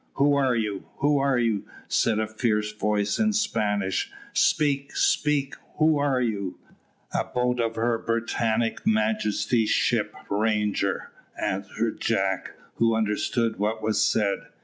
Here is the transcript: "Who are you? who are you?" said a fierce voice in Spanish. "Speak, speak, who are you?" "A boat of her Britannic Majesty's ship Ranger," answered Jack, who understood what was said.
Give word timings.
"Who 0.13 0.33
are 0.33 0.55
you? 0.55 0.87
who 0.95 1.19
are 1.19 1.37
you?" 1.37 1.67
said 1.87 2.17
a 2.17 2.25
fierce 2.25 2.71
voice 2.71 3.19
in 3.19 3.33
Spanish. 3.33 4.11
"Speak, 4.33 4.95
speak, 4.95 5.53
who 5.77 5.99
are 5.99 6.19
you?" 6.19 6.57
"A 7.13 7.23
boat 7.25 7.59
of 7.59 7.75
her 7.75 7.99
Britannic 7.99 8.87
Majesty's 8.87 9.69
ship 9.69 10.15
Ranger," 10.27 11.11
answered 11.39 11.99
Jack, 12.01 12.49
who 12.77 12.95
understood 12.95 13.59
what 13.59 13.83
was 13.83 14.01
said. 14.01 14.39